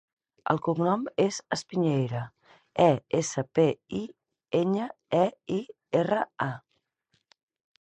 El 0.51 0.59
cognom 0.67 1.01
és 1.25 1.37
Espiñeira: 1.55 2.21
e, 2.55 2.89
essa, 3.19 3.45
pe, 3.59 3.67
i, 4.01 4.03
enya, 4.63 4.89
e, 5.21 5.23
i, 5.59 5.61
erra, 6.03 6.25
a. 6.51 7.41